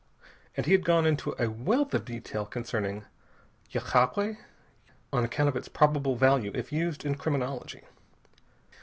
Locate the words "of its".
5.49-5.67